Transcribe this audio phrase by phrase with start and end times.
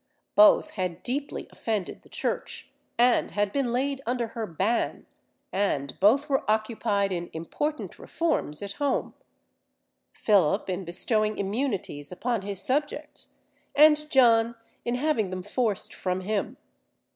[0.33, 5.05] Both had deeply offended the Church, and had been laid under her ban,
[5.53, 9.13] and both were occupied in important reforms at home;
[10.11, 13.35] Philip in bestowing immunities upon his subjects,
[13.75, 16.57] and John in having them forced from him.